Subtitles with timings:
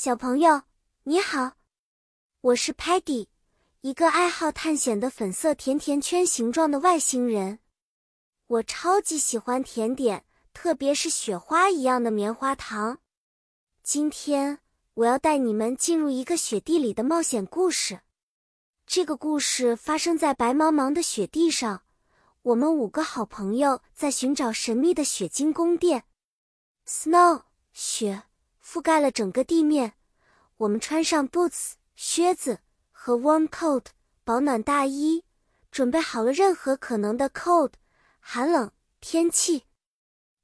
[0.00, 0.62] 小朋友，
[1.02, 1.54] 你好，
[2.40, 3.26] 我是 Patty，
[3.80, 7.58] 一个爱好探险的粉色甜甜圈形状的外星人。
[8.46, 10.24] 我超级喜欢甜点，
[10.54, 13.00] 特别是雪花一样的棉花糖。
[13.82, 14.60] 今天
[14.94, 18.02] 我要带你们进入一个雪地里的冒险故事。
[18.86, 21.82] 这个故事发生在白茫茫的雪地上，
[22.42, 26.04] 我们五个好朋友在寻找神秘的雪晶宫殿。
[26.86, 27.42] Snow，
[27.72, 28.27] 雪。
[28.70, 29.94] 覆盖了整个地面，
[30.58, 32.58] 我们穿上 boots 靴子
[32.90, 33.86] 和 warm coat
[34.24, 35.24] 保暖大衣，
[35.70, 37.72] 准备好了任何可能的 cold
[38.20, 39.64] 寒冷天气。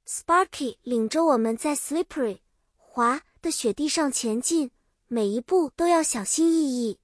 [0.07, 2.39] Sparky 领着我们在 slippery
[2.75, 4.71] 滑的雪地上前进，
[5.07, 6.99] 每一步都要小心翼翼。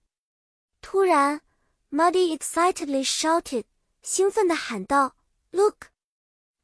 [0.81, 1.41] 突然
[1.91, 3.65] ，Muddy excitedly shouted
[4.01, 5.15] 兴奋地喊道
[5.51, 5.89] ：“Look,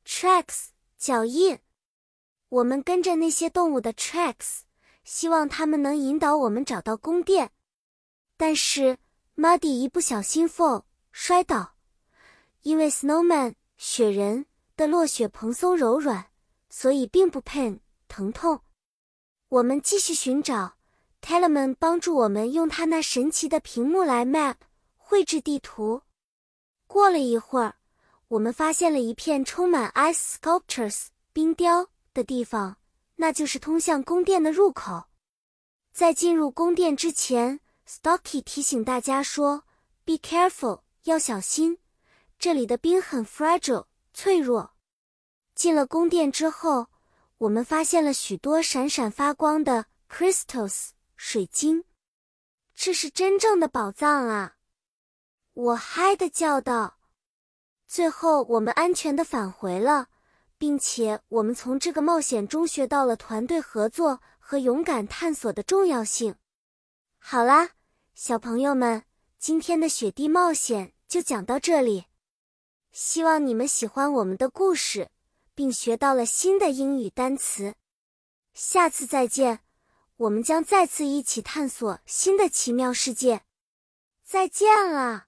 [0.03, 1.59] tracks 脚印！”
[2.49, 4.61] 我们跟着那些动物的 tracks，
[5.03, 7.51] 希望它们能引导我们找到宫殿。
[8.37, 8.97] 但是
[9.35, 11.75] Muddy 一不小心 fall 摔倒，
[12.61, 14.45] 因为 Snowman 雪人
[14.75, 16.27] 的落雪蓬松柔软，
[16.69, 18.61] 所以并不 pain 疼痛。
[19.49, 20.75] 我们继续寻找
[21.19, 24.55] t e l e m a n 帮助我们用他那神奇的屏幕来 map
[24.95, 26.03] 绘制地图。
[26.85, 27.75] 过了一会儿，
[28.29, 31.89] 我们发现了一片充满 ice sculptures 冰雕。
[32.17, 32.77] 的地方，
[33.17, 35.03] 那就是通向宫殿的入口。
[35.93, 39.65] 在进入宫殿之前，Stocky 提醒大家说
[40.03, 41.77] ：“Be careful，要小心，
[42.39, 44.73] 这里的冰很 fragile，脆弱。”
[45.53, 46.87] 进了宫殿之后，
[47.37, 51.83] 我们发现了许多闪闪发光的 crystals 水晶，
[52.73, 54.55] 这是真正的宝藏啊！
[55.53, 56.97] 我嗨的叫道。
[57.87, 60.09] 最后，我们安全的返回了。
[60.57, 66.35] 并且我们从这个冒险中学到了团队合作和勇敢探索的重要性。
[67.19, 67.71] 好啦，
[68.15, 69.03] 小朋友们，
[69.37, 72.05] 今天的雪地冒险就讲到这里。
[72.91, 75.09] 希望你们喜欢我们的故事，
[75.53, 77.75] 并学到了新的英语单词。
[78.53, 79.59] 下次再见，
[80.15, 83.43] 我们将再次一起探索新的奇妙世界。
[84.23, 85.26] 再见了。